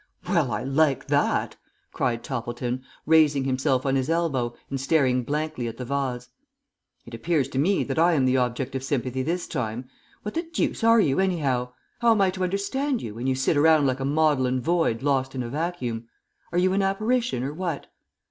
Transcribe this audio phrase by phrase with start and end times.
[0.27, 1.57] Well, I like that,"
[1.93, 6.29] cried Toppleton, raising himself on his elbow and staring blankly at the vase.
[7.05, 9.87] "It appears to me that I am the object of sympathy this time.
[10.23, 11.73] What the deuce are you, anyhow?
[11.99, 15.35] How am I to understand you, when you sit around like a maudlin void lost
[15.35, 16.07] in a vacuum?
[16.51, 17.85] Are you an apparition or what?"